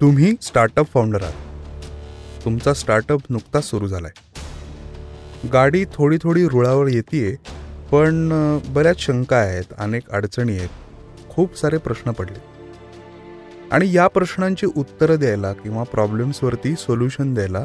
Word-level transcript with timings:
तुम्ही 0.00 0.32
startup 0.42 0.86
founder 0.86 1.22
आहात. 1.22 2.44
तुमचा 2.44 2.72
स्टार्टअप 2.74 3.20
नुकताच 3.30 3.64
सुरू 3.64 3.86
झाला 3.86 4.08
आहे 4.08 5.48
गाडी 5.52 5.84
थोडी 5.94 6.18
थोडी 6.22 6.46
रुळावर 6.48 6.88
येते 6.88 7.34
पण 7.90 8.28
बऱ्याच 8.74 9.00
शंका 9.00 9.36
आहेत 9.36 9.72
अनेक 9.78 10.10
अडचणी 10.10 10.56
आहेत. 10.58 10.68
खूप 11.30 11.56
सारे 11.56 11.78
प्रश्न 11.78 12.10
पडले 12.10 12.38
आणि 13.72 13.92
या 13.94 14.06
प्रश्नांची 14.08 14.66
उत्तरं 14.66 15.18
द्यायला 15.18 15.52
किंवा 15.52 15.82
प्रॉब्लेम्सवरती 15.82 16.74
सोल्युशन 16.78 17.34
द्यायला 17.34 17.64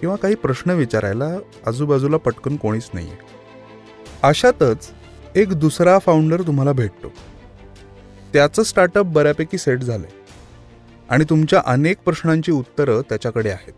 किंवा 0.00 0.16
काही 0.16 0.34
प्रश्न 0.34 0.70
विचारायला 0.70 1.28
आजूबाजूला 1.66 2.16
पटकन 2.16 2.56
कोणीच 2.56 2.90
नाही 2.94 3.08
आहे 3.08 3.38
अशातच 4.22 4.90
एक 5.36 5.52
दुसरा 5.54 5.98
फाउंडर 5.98 6.42
तुम्हाला 6.42 6.72
भेटतो. 6.72 7.12
त्याचं 8.32 8.62
स्टार्टअप 8.62 9.06
बऱ्यापैकी 9.06 9.58
सेट 9.58 9.80
झालं 9.80 10.04
आहे 10.06 10.18
आणि 11.10 11.24
तुमच्या 11.30 11.62
अनेक 11.66 11.98
प्रश्नांची 11.98 12.52
उत्तरं 12.52 13.00
त्याच्याकडे 13.08 13.50
आहेत. 13.50 13.72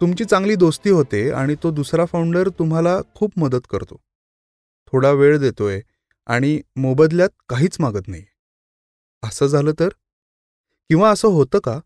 तुमची 0.00 0.24
चांगली 0.24 0.54
दोस्ती 0.54 0.90
होते 0.90 1.30
आणि 1.30 1.54
तो 1.62 1.70
दुसरा 1.70 2.04
फाउंडर 2.04 2.48
तुम्हाला 2.48 2.98
खूप 3.14 3.32
मदत 3.36 3.66
करतो. 3.70 3.96
थोडा 4.92 5.10
वेळ 5.10 5.38
देतोय 5.38 5.80
आणि 6.26 6.60
मोबदल्यात 6.76 7.28
काहीच 7.48 7.76
मागत 7.80 8.08
नाही 8.08 8.24
असं 9.22 9.46
झालं 9.46 9.72
तर? 9.80 9.88
किंवा 10.90 11.10
असं 11.10 11.28
होतं 11.28 11.58
का? 11.58 11.78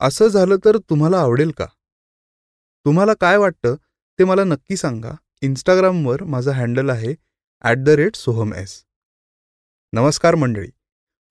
असं 0.00 0.28
झालं 0.28 0.56
तर 0.64 0.76
तुम्हाला 0.90 1.20
आवडेल 1.20 1.50
का? 1.50 1.66
तुम्हाला 2.86 3.14
काय 3.14 3.36
वाटतं 3.36 3.74
ते 4.18 4.24
मला 4.24 4.44
नक्की 4.44 4.76
सांगा. 4.76 5.12
इंस्टाग्रामवर 5.42 6.22
माझं 6.24 6.50
हँडल 6.50 6.90
आहे 6.90 7.14
at 7.64 7.76
the 7.76 7.88
rate 7.88 8.16
Soham 8.16 8.54
S 8.54 8.84
नमस्कार 9.92 10.34
मंडळी. 10.34 10.70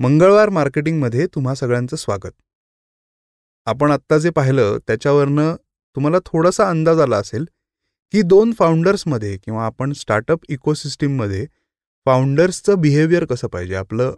मंगळवार 0.01 0.49
मार्केटिंगमध्ये 0.49 1.25
तुम्हा 1.27 1.53
सगळ्यांचं 1.55 1.95
स्वागत. 1.95 2.31
आपण 3.67 3.91
आत्ता 3.91 4.17
जे 4.17 4.29
पाहिलं 4.29 4.77
त्याच्यावरनं 4.87 5.55
तुम्हाला 5.95 6.17
थोडासा 6.25 6.67
अंदाज 6.69 6.99
आला 6.99 7.17
असेल 7.17 7.45
की 8.13 8.21
दोन 8.21 8.53
फाउंडर्समध्ये 8.59 9.35
किंवा 9.37 9.65
आपण 9.65 9.91
स्टार्टअप 9.93 10.45
इकोसिस्टीममध्ये 10.49 11.45
फाउंडर्सचं 12.05 12.79
बिहेवियर 12.81 13.25
कसं 13.25 13.47
पाहिजे? 13.47 13.75
आपलं 13.75 14.13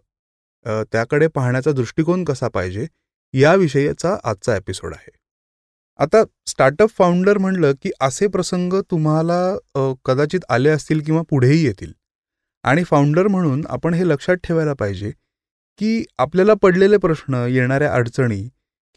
त्याकडे 0.91 1.27
पाहण्याचा 1.27 1.71
दृष्टिकोन 1.71 2.23
कसा 2.23 2.47
पाहिजे? 2.47 2.85
याविषयीचा 3.33 4.15
आजचा 4.23 4.55
एपिसोड 4.55 4.93
आहे. 4.93 5.11
आता 5.99 6.23
स्टार्टअप 6.47 6.89
फाउंडर 6.89 7.37
म्हणलं 7.37 7.73
की 7.81 7.91
असे 8.01 8.27
प्रसंग 8.27 8.73
तुम्हाला 8.91 9.95
कदाचित 10.05 10.45
आले 10.49 10.69
असतील 10.69 11.01
किंवा 11.01 11.21
पुढेही 11.29 11.63
येतील. 11.65 11.91
आणि 12.63 12.83
फाउंडर 12.83 13.27
म्हणून 13.27 13.65
आपण 13.69 13.93
हे 13.93 14.07
लक्षात 14.07 14.35
ठेवायला 14.43 14.73
पाहिजे 14.73 15.11
की 15.79 16.03
आपल्याला 16.19 16.53
पडलेले 16.53 16.97
प्रश्न 16.97 17.45
येणाऱ्या 17.49 17.93
अडचणी 17.93 18.41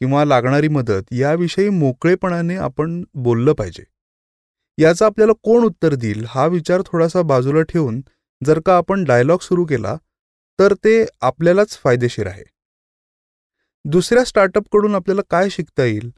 किंवा 0.01 0.25
लागणारी 0.25 0.69
मदत 0.69 1.13
याविषयी 1.13 1.69
मोकळेपणाने 1.69 2.57
आपण 2.57 3.03
बोललं 3.15 3.53
पाहिजे. 3.53 3.85
याचं 4.79 5.05
आपल्याला 5.07 5.33
कोण 5.43 5.65
उत्तर 5.65 5.95
देईल 5.95 6.25
हा 6.29 6.47
विचार 6.47 6.83
थोडासा 6.87 7.23
बाजूला 7.23 7.63
ठेवून 7.63 8.01
जर 8.43 8.61
का 8.67 8.77
आपण 8.77 9.05
डायलॉग 9.05 9.39
सुरू 9.43 9.65
केला 9.65 9.97
तर 10.59 10.75
ते 10.85 11.05
आपल्यालाच 11.21 11.79
फायदेशीर 11.85 12.27
आहे. 12.27 12.45
दुसऱ्या 13.85 14.25
स्टार्टअपकडून 14.25 14.95
आपल्याला 14.95 15.23
काय 15.31 15.49
शिकता 15.51 15.85
येईल? 15.85 16.11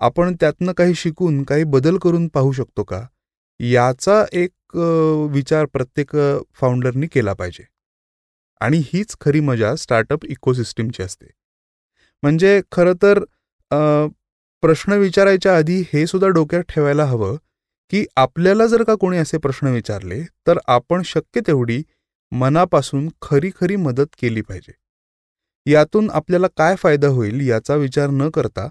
आपण 0.00 0.34
त्यातनं 0.40 0.72
काही 0.72 0.94
शिकून 0.94 1.42
काही 1.42 1.64
बदल 1.64 1.98
करून 1.98 2.28
पाहू 2.28 2.52
शकतो 2.52 2.82
का? 2.84 3.00
याचा 3.60 4.24
एक 4.32 4.76
विचार 5.32 5.64
प्रत्येक 5.64 6.16
फाउंडरनी 6.54 7.06
केला 7.06 7.32
पाहिजे. 7.32 7.64
आणि 8.64 8.82
हीच 8.86 9.16
खरी 9.20 9.40
मजा 9.40 9.74
स्टार्टअप 9.76 10.24
इकोसिस्टीमची 10.24 11.02
असते. 11.02 11.26
म्हणजे 12.22 12.60
खरं 12.72 12.92
तर 13.02 13.22
प्रश्न 14.62 14.92
विचारायच्या 14.92 15.56
आधी 15.56 15.80
हे 15.92 16.06
सुद्धा 16.06 16.28
डोक्यात 16.28 16.62
ठेवायला 16.68 17.04
हवं 17.04 17.36
की 17.90 18.04
आपल्याला 18.16 18.66
जर 18.66 18.82
का 18.82 18.94
कोणी 18.94 19.18
असे 19.18 19.38
प्रश्न 19.38 19.66
विचारले 19.66 20.22
तर 20.46 20.58
आपण 20.66 21.02
शक्य 21.04 21.40
तेवढी 21.46 21.82
मनापासून 22.32 23.08
खरी 23.22 23.50
खरी 23.60 23.76
मदत 23.76 24.14
केली 24.20 24.40
पाहिजे. 24.40 24.72
यातून 25.66 26.10
आपल्याला 26.10 26.46
काय 26.56 26.76
फायदा 26.76 27.08
होईल 27.08 27.48
याचा 27.48 27.74
विचार 27.74 28.10
न 28.10 28.28
करता 28.30 28.68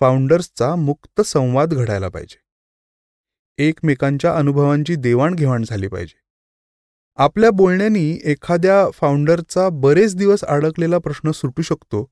फाउंडर्सचा 0.00 0.74
मुक्त 0.76 1.20
संवाद 1.20 1.74
घडायला 1.74 2.08
पाहिजे. 2.08 2.38
एकमेकांच्या 3.58 4.36
अनुभवांची 4.36 4.94
देवाणघेवाण 4.96 5.64
झाली 5.64 5.88
पाहिजे. 5.88 6.19
आपल्या 7.20 7.50
बोलण्यानी 7.50 8.02
एखाद्या 8.30 8.76
फाउंडरचा 8.94 9.68
बरेच 9.80 10.14
दिवस 10.16 10.44
अडकलेला 10.44 10.98
प्रश्न 10.98 11.30
सुटू 11.30 11.62
शकतो. 11.62 12.02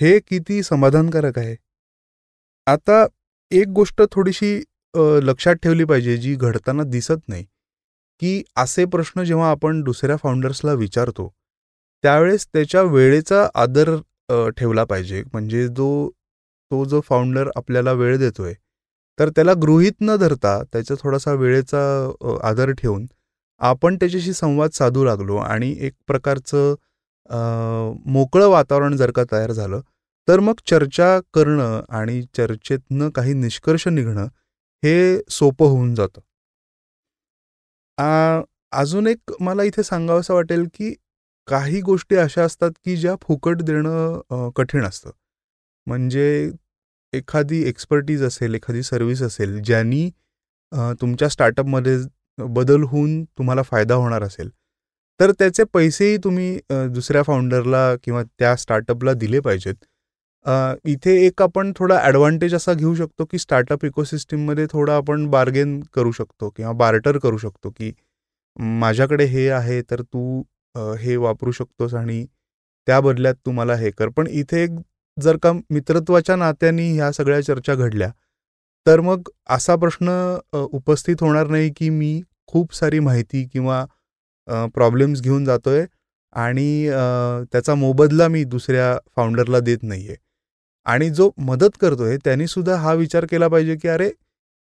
हे 0.00 0.18
किती 0.20 0.62
समाधानकारक 0.62 1.38
आहे. 1.38 1.54
आता 2.66 3.06
एक 3.50 3.68
गोष्ट 3.74 4.02
थोडीशी 4.12 4.56
लक्षात 5.22 5.54
ठेवली 5.62 5.84
पाहिजे 5.84 6.16
जी 6.16 6.34
घडताना 6.34 6.82
दिसत 6.90 7.28
नाही 7.28 7.44
की 8.22 8.42
असे 8.56 8.84
प्रश्न 8.92 9.22
जेव्हा 9.24 9.50
आपण 9.50 9.82
दुसऱ्या 9.84 10.16
फाउंडर्सला 10.16 10.72
विचारतो 10.74 11.28
त्यावेळेस 12.04 12.46
त्याच्या 12.46 12.82
वेळेचा 12.82 13.46
आदर 13.54 13.94
ठेवला 14.56 14.84
पाहिजे. 14.84 15.22
म्हणजे 15.32 15.66
जो 15.68 16.08
तो 16.70 16.84
जो 16.84 17.00
फाउंडर 17.00 17.48
आपल्याला 17.56 17.92
वेळ 17.94 18.16
देतोय 18.18 18.54
तर 19.18 19.28
त्याला 19.28 19.52
गृहीत 19.62 19.92
न 20.00 20.16
धरता 20.20 20.62
त्याचा 20.72 20.94
थोडासा 21.02 21.32
वेळेचा 21.34 21.80
आदर 22.48 22.72
ठेवून 22.72 23.06
आपण 23.60 23.96
त्याच्याशी 23.96 24.32
संवाद 24.32 24.70
साधू 24.70 25.04
लागलो 25.04 25.36
आणि 25.36 25.74
एक 25.86 25.92
प्रकारचं 26.06 26.74
मोकळं 28.12 28.48
वातावरण 28.48 28.96
जर 28.96 29.10
का 29.10 29.22
तयार 29.32 29.52
झालं 29.52 29.80
तर 30.28 30.40
मग 30.40 30.54
चर्चा 30.66 31.18
करणं 31.34 31.80
आणि 31.96 32.22
चर्चेतनं 32.36 33.10
काही 33.10 33.32
निष्कर्ष 33.34 33.86
निघणं 33.88 34.26
हे 34.82 35.18
सोपं 35.30 35.66
होऊन 35.66 35.94
जातं. 35.94 36.20
अजून 38.72 39.06
एक 39.06 39.32
मला 39.40 39.62
इथे 39.62 39.82
सांगावंसं 39.82 40.34
वाटेल 40.34 40.64
की 40.74 40.92
काही 41.48 41.80
गोष्टी 41.80 42.16
अशा 42.16 42.44
असतात 42.44 42.70
की 42.84 42.96
ज्या 42.96 43.14
फुकट 43.22 43.62
देणं 43.62 44.50
कठीण 44.56 44.84
असतं. 44.84 45.10
म्हणजे 45.86 46.50
एखादी 47.12 47.62
एक्सपर्टीज 47.68 48.22
असेल 48.24 48.54
एखादी 48.54 48.82
सर्व्हिस 48.82 49.22
असेल 49.22 49.60
ज्यांनी 49.64 50.08
तुमच्या 51.00 51.28
स्टार्टअपमध्ये 51.28 51.96
बदल 52.38 52.82
होऊन 52.82 53.22
तुम्हाला 53.38 53.62
फायदा 53.62 53.94
होणार 53.94 54.22
असेल. 54.22 54.48
तर 55.20 55.30
त्याचे 55.38 55.64
पैसेही 55.74 56.16
तुम्ही 56.24 56.58
दुसऱ्या 56.94 57.22
फाउंडरला 57.22 57.94
किंवा 58.04 58.22
त्या 58.38 58.54
स्टार्टअपला 58.56 59.12
दिले 59.14 59.40
पाहिजेत. 59.40 59.74
इथे 60.86 61.14
एक 61.26 61.42
आपण 61.42 61.72
थोडा 61.76 61.98
ॲडव्हान्टेज 62.02 62.54
असा 62.54 62.72
घेऊ 62.72 62.94
शकतो 62.94 63.24
की 63.30 63.38
स्टार्टअप 63.38 63.84
इकोसिस्टीममध्ये 63.84 64.66
थोडं 64.72 64.92
आपण 64.92 65.26
बार्गेन 65.30 65.80
करू 65.94 66.12
शकतो 66.12 66.48
किंवा 66.56 66.72
बार्टर 66.72 67.18
करू 67.18 67.38
शकतो 67.38 67.70
की 67.70 67.92
माझ्याकडे 68.80 69.24
हे 69.24 69.48
आहे 69.50 69.80
तर 69.90 70.02
तू 70.02 70.42
हे 70.98 71.16
वापरू 71.16 71.52
शकतोस 71.52 71.94
आणि 71.94 72.24
त्या 72.86 73.00
बदल्यात 73.00 73.34
तू 73.46 73.50
मला 73.52 73.74
हे 73.76 73.90
कर. 73.90 74.08
पण 74.08 74.26
इथे 74.26 74.62
एक 74.62 74.70
जर 75.16 75.36
का 75.42 75.52
मित्रत्वाच्या 75.70 76.36
नात्याने 76.36 76.90
ह्या 76.92 77.10
सगळ्या 77.12 77.40
चर्चा 77.44 77.74
घडल्या 77.74 78.10
तर 78.86 79.00
मग 79.00 79.28
असा 79.50 79.74
प्रश्न 79.76 80.10
उपस्थित 80.72 81.22
होणार 81.22 81.46
नाही 81.48 81.70
की 81.76 81.88
मी 81.90 82.20
खूप 82.48 82.74
सारी 82.74 82.98
माहिती 83.00 83.44
किंवा 83.52 83.84
प्रॉब्लेम्स 84.74 85.20
घेऊन 85.22 85.44
जातोय 85.44 85.84
आणि 86.32 86.88
त्याचा 87.52 87.74
मोबदला 87.74 88.28
मी 88.28 88.42
दुसऱ्या 88.44 88.96
फाउंडरला 89.16 89.60
देत 89.60 89.78
नाहीये. 89.82 90.16
आणि 90.86 91.08
जो 91.10 91.30
मदत 91.38 91.76
करतोय 91.80 92.16
त्यांनी 92.24 92.46
सुद्धा 92.46 92.76
हा 92.76 92.92
विचार 92.94 93.24
केला 93.30 93.48
पाहिजे 93.48 93.76
की 93.76 93.88
अरे 93.88 94.10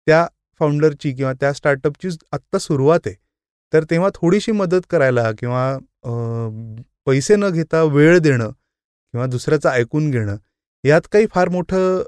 त्या 0.06 0.27
फाउंडरची 0.60 1.12
किंवा 1.12 1.32
त्या 1.32 1.53
स्टार्टअपची 1.53 2.09
आत्ता 2.32 2.59
सुरुवात 2.59 3.07
आहे. 3.07 3.15
तर 3.72 3.84
तेव्हा 3.91 4.09
थोडीशी 4.15 4.53
मदत 4.53 4.86
करायला 4.91 5.30
किंवा 5.33 5.78
पैसे 7.07 7.36
न 7.36 7.48
घेता 7.51 7.83
वेळ 7.84 8.18
देणं 8.18 8.51
किंवा 8.51 9.27
दुसऱ्याचं 9.27 9.68
ऐकून 9.71 10.10
घेणं 10.10 10.36
यात 10.84 11.06
काही 11.12 11.27
फार 11.30 11.48
मोठं 11.48 12.03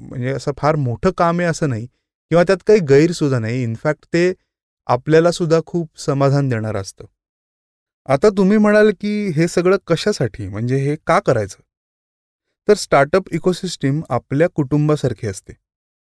म्हणजे 0.00 0.32
असं 0.32 0.52
फार 0.58 0.76
मोठं 0.76 1.10
काम 1.18 1.38
आहे 1.40 1.48
असं 1.48 1.68
नाही 1.68 1.86
किंवा 1.86 2.42
त्यात 2.46 2.58
काही 2.66 2.80
गैरसुद्धा 2.88 3.38
नाही. 3.38 3.62
इनफॅक्ट 3.62 4.04
ते 4.12 4.32
आपल्याला 4.88 5.30
सुद्धा 5.32 5.60
खूप 5.66 5.98
समाधान 5.98 6.48
देणारं 6.48 6.80
असतं. 6.80 7.04
आता 8.08 8.28
तुम्ही 8.38 8.58
म्हणाल 8.58 8.90
की 9.00 9.28
हे 9.36 9.46
सगळं 9.48 9.76
कशासाठी? 9.86 10.48
म्हणजे 10.48 10.76
हे 10.78 10.96
का 11.06 11.18
करायचं? 11.26 11.62
तर 12.68 12.74
स्टार्टअप 12.74 13.32
इकोसिस्टीम 13.34 14.00
आपल्या 14.10 14.48
कुटुंबासारखी 14.54 15.26
असते. 15.26 15.52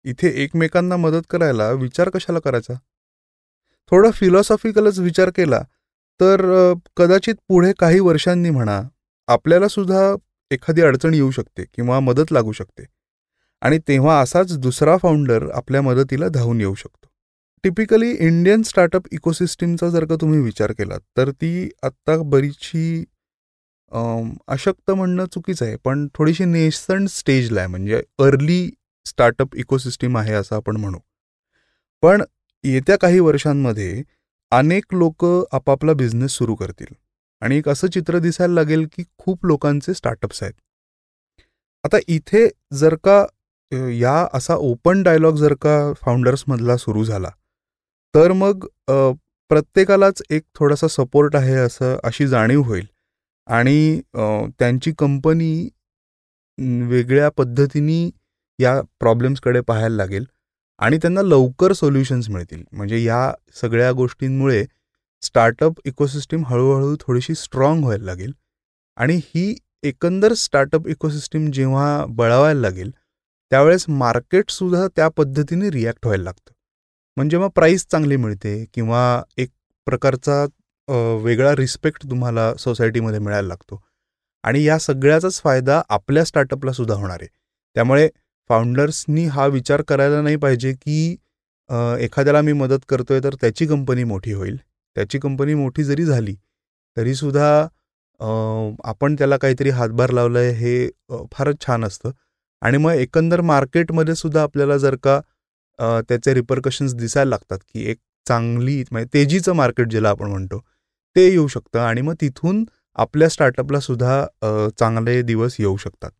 इथे 0.04 0.28
एकमेकांना 0.42 0.96
मदत 0.96 1.22
करायला 1.30 1.70
विचार 1.72 2.08
कशाला 2.14 2.38
करायचा? 2.38 2.74
थोडा 3.90 4.10
फिलॉसॉफिकलच 4.10 4.98
विचार 4.98 5.30
केला 5.36 5.60
तर 6.20 6.42
कदाचित 6.96 7.34
पुढे 7.48 7.72
काही 7.78 8.00
वर्षांनी 8.00 8.50
म्हणा 8.50 8.80
आपल्याला 9.28 9.68
सुद्धा 9.68 10.14
एखादी 10.54 10.82
अडचण 10.82 11.14
येऊ 11.14 11.30
शकते 11.30 11.64
किंवा 11.74 12.00
मदत 12.00 12.32
लागू 12.32 12.52
शकते. 12.52 12.84
आणि 13.62 13.78
तेव्हा 13.88 14.20
असाच 14.20 14.56
दुसरा 14.58 14.96
फाउंडर 14.96 15.50
आपल्या 15.54 15.82
मदतीला 15.82 16.28
धावून 16.28 16.60
येऊ 16.60 16.74
शकतो. 16.74 17.06
टिपिकली 17.64 18.10
इंडियन 18.10 18.62
स्टार्टअप 18.62 19.02
इकोसिस्टीमचा 19.12 19.88
जर 19.90 20.04
का 20.04 20.16
तुम्ही 20.20 20.40
विचार 20.40 20.72
केलात 20.72 21.00
तर 21.16 21.30
ती 21.30 21.68
आत्ता 21.82 22.16
बरीचशी 22.22 23.04
अशक्त 24.48 24.90
म्हणणं 24.90 25.26
चुकीचं 25.32 25.64
आहे 25.64 25.76
पण 25.84 26.06
थोडीशी 26.14 26.44
नेसंट 26.44 27.08
स्टेजला 27.08 27.60
आहे. 27.60 27.68
म्हणजे 27.68 28.02
अर्ली 28.18 28.70
स्टार्टअप 29.06 29.54
इकोसिस्टीम 29.56 30.18
आहे 30.18 30.32
असं 30.34 30.56
आपण 30.56 30.76
म्हणू. 30.76 30.98
पण 32.02 32.22
येत्या 32.64 32.96
काही 32.98 33.20
वर्षांमध्ये 33.20 34.02
अनेक 34.52 34.84
लोक 34.92 35.24
आपापला 35.52 35.92
बिझनेस 35.92 36.30
सुरू 36.30 36.54
करतील. 36.54 36.94
आणि 37.44 37.56
एक 37.58 37.68
असं 37.68 37.88
चित्र 37.94 38.18
दिसायला 38.18 38.54
लागेल 38.54 38.86
की 38.92 39.02
खूप 39.18 39.44
लोकांचे 39.46 39.94
स्टार्टअप्स 39.94 40.42
आहेत. 40.42 40.52
आता 41.84 41.98
इथे 42.08 42.48
जर 42.74 42.94
का 43.04 43.24
या 43.92 44.14
असा 44.34 44.54
ओपन 44.56 45.02
डायलॉग 45.02 45.36
जर 45.36 45.54
का 45.62 45.76
फाउंडर्समधला 46.02 46.76
सुरू 46.76 47.04
झाला 47.04 47.30
तर 48.14 48.32
मग 48.32 48.66
प्रत्येकालाच 49.50 50.22
एक 50.30 50.42
थोडासा 50.58 50.88
सपोर्ट 50.88 51.36
आहे 51.36 51.54
असं 51.56 51.96
अशी 52.04 52.26
जाणीव 52.26 52.62
होईल. 52.62 52.86
आणि 53.48 54.00
त्यांची 54.58 54.92
कंपनी 54.98 55.68
वेगळ्या 56.88 57.28
पद्धतीने 57.36 58.08
या 58.58 58.80
प्रॉब्लेम्सकडे 59.00 59.60
पाहायला 59.60 59.96
लागेल 59.96 60.24
आणि 60.80 60.98
त्यांना 60.98 61.22
लवकर 61.22 61.72
सोल्युशन्स 61.72 62.28
मिळतील. 62.30 62.62
म्हणजे 62.72 63.02
या 63.02 63.32
सगळ्या 63.60 63.90
गोष्टींमुळे 63.92 64.64
स्टार्टअप 65.24 65.80
इकोसिस्टीम 65.86 66.44
हळूहळू 66.46 66.94
थोडीशी 67.00 67.34
स्ट्रॉंग 67.34 67.82
व्हायला 67.84 68.04
लागेल. 68.04 68.32
आणि 68.96 69.20
ही 69.24 69.54
एकंदर 69.82 70.32
स्टार्टअप 70.34 70.86
इकोसिस्टीम 70.88 71.50
जेव्हा 71.50 72.04
बळावायला 72.08 72.60
लागेल 72.60 72.90
त्यावेळेस 73.52 73.84
मार्केटसुद्धा 73.88 74.86
त्या 74.96 75.08
पद्धतीने 75.16 75.70
रिॲक्ट 75.70 76.06
व्हायला 76.06 76.24
लागतं. 76.24 76.52
म्हणजे 77.16 77.38
मग 77.38 77.48
प्राईस 77.54 77.86
चांगली 77.90 78.16
मिळते 78.16 78.64
किंवा 78.74 79.22
एक 79.38 79.50
प्रकारचा 79.86 80.44
वेगळा 81.22 81.54
रिस्पेक्ट 81.56 82.06
तुम्हाला 82.10 82.52
सोसायटीमध्ये 82.58 83.18
मिळायला 83.18 83.48
लागतो. 83.48 83.82
आणि 84.44 84.62
या 84.64 84.78
सगळ्याचाच 84.78 85.40
फायदा 85.42 85.80
आपल्या 85.88 86.24
स्टार्टअपला 86.24 86.72
सुद्धा 86.72 86.94
होणार 86.94 87.18
आहे. 87.20 87.28
त्यामुळे 87.76 88.08
फाउंडर्सनी 88.50 89.24
हा 89.26 89.46
विचार 89.46 89.82
करायला 89.88 90.20
नाही 90.22 90.36
पाहिजे 90.36 90.72
की 90.74 91.16
एखाद्याला 92.00 92.40
मी 92.42 92.52
मदत 92.52 92.84
करतोय 92.88 93.20
तर 93.24 93.34
त्याची 93.40 93.66
कंपनी 93.66 94.04
मोठी 94.04 94.32
होईल. 94.32 94.56
त्याची 94.96 95.18
कंपनी 95.18 95.54
मोठी 95.54 95.84
जरी 95.84 96.04
झाली 96.04 96.34
तरीसुद्धा 96.96 97.48
आपण 98.84 99.14
त्याला 99.18 99.36
काहीतरी 99.36 99.70
हातभार 99.70 100.10
लावला 100.10 100.38
आहे 100.38 100.50
हे 100.54 100.88
फारच 101.32 101.56
छान 101.66 101.84
असतं. 101.84 102.10
आणि 102.62 102.78
मग 102.78 102.92
एकंदर 102.92 103.40
मार्केटमध्ये 103.40 104.14
सुद्धा 104.14 104.42
आपल्याला 104.42 104.76
जर 104.78 104.96
का 105.02 105.20
त्याचे 106.08 106.34
रिपरकशन्स 106.34 106.94
दिसायला 106.94 107.28
लागतात 107.30 107.58
की 107.72 107.84
एक 107.90 107.98
चांगली 108.26 108.82
म्हणजे 108.92 109.08
तेजीचं 109.14 109.52
मार्केट 109.54 109.88
ज्याला 109.90 110.10
आपण 110.10 110.30
म्हणतो 110.30 110.58
ते 111.16 111.26
येऊ 111.30 111.46
शकतं 111.48 111.80
आणि 111.80 112.00
मग 112.00 112.14
तिथून 112.20 112.64
आपल्या 112.98 113.28
स्टार्टअपला 113.28 113.80
सुद्धा 113.80 114.24
चांगले 114.78 115.20
दिवस 115.22 115.56
येऊ 115.58 115.76
शकतात. 115.76 116.10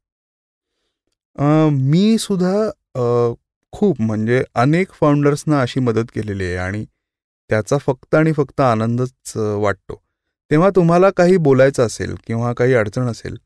मी 1.73 2.17
सुद्धा 2.19 2.71
खूप 3.73 4.01
म्हणजे 4.03 4.43
अनेक 4.55 4.93
फाउंडर्सना 4.93 5.61
अशी 5.61 5.81
मदत 5.81 6.11
केलेली 6.15 6.45
आहे 6.45 6.57
आणि 6.57 6.85
त्याचा 7.51 7.79
फक्त 7.79 8.15
आणि 8.15 8.33
फक्त 8.33 8.61
आनंदच 8.61 9.37
वाटतो. 9.37 10.03
तेव्हा 10.51 10.71
तुम्हाला 10.77 11.11
काही 11.11 11.37
बोलायचं 11.37 11.87
असेल 11.87 12.15
किंवा 12.27 12.53
काही 12.53 12.75
अडचण 12.75 13.03
असेल 13.03 13.37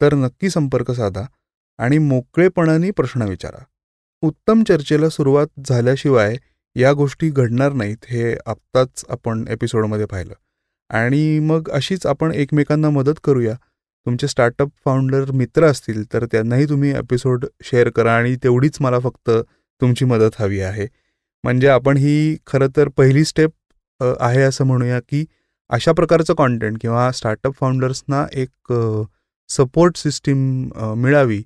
तर 0.00 0.14
नक्की 0.14 0.50
संपर्क 0.50 0.90
साधा 0.90 1.22
आणि 1.78 1.98
मोकळेपणाने 1.98 2.90
प्रश्न 2.90 3.22
विचारा. 3.22 3.64
उत्तम 4.22 4.62
चर्चेला 4.62 5.08
सुरुवात 5.08 5.46
झाल्याशिवाय 5.68 6.36
या 6.76 6.92
गोष्टी 6.92 7.30
घडणार 7.30 7.72
नाहीत 7.72 8.04
हे 8.08 8.32
आत्ताच 8.46 9.04
आपण 9.08 9.44
एपिसोडमध्ये 9.48 10.06
पाहिलं. 10.06 10.34
आणि 10.90 11.38
मग 11.38 11.68
अशीच 11.70 12.06
आपण 12.06 12.32
एकमेकांना 12.32 12.90
मदत 12.90 13.18
करूया. 13.24 13.54
तुमचे 14.06 14.28
स्टार्टअप 14.28 14.68
फाउंडर 14.84 15.30
मित्र 15.30 15.64
असतील 15.64 16.12
तर 16.12 16.24
त्यांनाही 16.24 16.68
तुम्ही 16.68 16.90
एपिसोड 16.90 17.44
शेअर 17.62 17.88
करा 17.90 18.16
आणि 18.16 18.36
तेवढीच 18.36 18.76
मला 18.80 18.98
फक्त 18.98 19.30
तुमची 19.80 20.04
मदत 20.04 20.40
हवी 20.40 20.60
आहे. 20.60 20.86
म्हणजे 21.44 21.68
आपण 21.68 21.96
ही 21.96 22.36
खरं 22.46 22.68
तर 22.76 22.88
पहिली 22.88 23.24
स्टेप 23.24 23.50
आहे 24.20 24.42
असं 24.42 24.64
म्हणूया 24.64 25.00
की 25.00 25.24
अशा 25.70 25.92
प्रकारचं 25.92 26.34
कॉन्टेंट 26.34 26.78
किंवा 26.80 27.10
स्टार्टअप 27.12 27.54
फाउंडर्सना 27.54 28.24
एक 28.32 28.72
सपोर्ट 29.50 29.96
सिस्टीम 29.96 30.38
मिळावी 30.96 31.42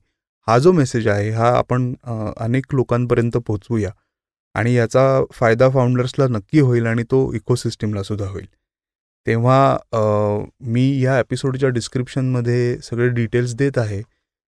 हा 0.48 0.58
जो 0.58 0.72
मेसेज 0.72 1.06
आहे 1.08 1.30
हा 1.30 1.48
आपण 1.58 1.92
अनेक 2.36 2.74
लोकांपर्यंत 2.74 3.36
पोचवूया 3.36 3.90
आणि 4.54 4.74
याचा 4.74 5.02
फायदा 5.32 5.68
फाउंडर्सला 5.70 6.26
नक्की 6.28 6.60
होईल 6.60 6.86
आणि 6.86 7.02
तो 7.02 7.32
इकोसिस्टीमला 7.34 8.02
सुद्धा 8.02 8.26
होईल. 8.28 8.46
तेव्हा 9.26 9.76
मी 10.60 10.84
या 11.02 11.18
एपिसोडच्या 11.18 11.68
डिस्क्रिप्शनमध्ये 11.68 12.78
सगळे 12.82 13.08
डिटेल्स 13.08 13.54
देत 13.54 13.78
आहे. 13.78 14.00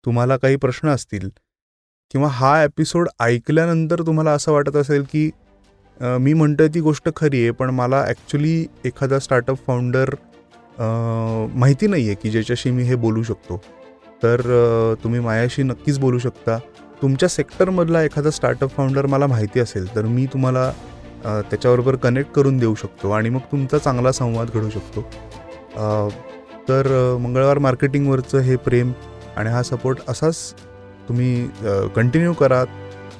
तुम्हाला 0.06 0.38
काही 0.38 0.56
प्रश्न 0.56 0.90
असतील 0.90 1.30
किंवा 2.12 2.28
हा 2.32 2.62
एपिसोड 2.64 3.08
ऐकल्यानंतर 3.20 4.02
तुम्हाला 4.08 4.32
असं 4.32 4.52
वाटत 4.52 4.76
असेल 4.76 5.04
की 5.12 5.30
मी 6.00 6.34
म्हणतोय 6.34 6.68
ती 6.74 6.80
गोष्ट 6.82 7.10
खरी 7.16 7.42
आहे 7.42 7.52
पण 7.52 7.70
मला 7.70 8.04
ॲक्च्युली 8.08 8.66
एखादा 8.86 9.20
स्टार्टअप 9.20 9.58
फाउंडर 9.68 10.10
माहिती 10.80 11.88
नाही 11.88 12.06
आहे 12.06 12.16
की 12.22 12.30
ज्याच्याशी 12.32 12.72
मी 12.72 12.84
हे 12.84 12.96
बोलू 12.96 13.24
शकतो. 13.24 13.58
तर 14.24 14.42
तुम्ही 15.04 15.20
माझ्याशी 15.20 15.64
नक्कीच 15.64 16.00
बोलू 16.00 16.20
शकता. 16.20 16.58
तुमच्या 17.02 17.30
सेक्टरमधला 17.30 18.04
एखादा 18.04 18.32
स्टार्टअप 18.32 18.76
फाउंडर 18.76 19.06
मला 19.06 19.28
माहिती 19.28 19.60
असेल 19.60 19.94
तर 19.96 20.06
मी 20.06 20.26
तुम्हाला 20.34 20.72
त्याच्याबरोबर 21.24 21.96
कनेक्ट 21.96 22.32
करून 22.32 22.58
देऊ 22.58 22.76
शकतो 22.76 23.12
आणि 23.12 23.30
मग 23.30 23.52
तुमचा 23.52 23.78
चांगला 23.78 24.12
संवाद 24.12 24.50
घडू 24.54 24.70
शकतो. 24.70 25.02
तर 26.70 26.88
मंगळवार 27.22 27.60
मार्केटिंगवरचं 27.60 28.40
हे 28.40 28.56
प्रेम 28.58 28.92
आणि 29.38 29.50
हा 29.50 29.64
सपोर्ट 29.64 30.00
असाच 30.08 30.54
तुम्ही 31.08 31.48
कंटिन्यू 31.96 32.34
करा. 32.34 32.64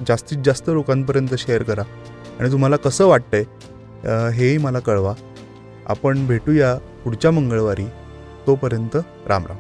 जास्तीत 0.08 0.38
जास्त 0.46 0.70
लोकांपर्यंत 0.70 1.36
शेअर 1.38 1.64
करा. 1.64 1.84
आणि 2.40 2.52
तुम्हाला 2.52 2.76
कसं 2.76 3.08
वाटतंय 3.08 3.44
हेही 4.34 4.58
मला 4.58 4.80
कळवा. 4.80 5.14
आपण 5.86 6.26
भेटूया 6.28 6.76
पुढच्या 7.04 7.32
मंगळवारी. 7.32 7.86
तोपर्यंत 8.48 8.98
राम 9.28 9.46
राम. 9.46 9.58